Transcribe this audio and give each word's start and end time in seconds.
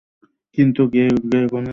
কিন্তু 0.57 0.81
কে 0.91 1.03
গুনছে? 1.51 1.69